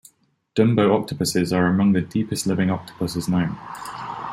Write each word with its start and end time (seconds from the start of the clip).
Dumbo 0.55 0.95
octopuses 0.99 1.53
are 1.55 1.67
among 1.67 1.91
the 1.91 2.01
deepest 2.01 2.47
living 2.47 2.71
octopuses 2.71 3.27
known. 3.29 3.55